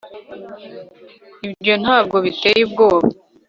[1.47, 3.07] ibyo ntabwo biteye ubwoba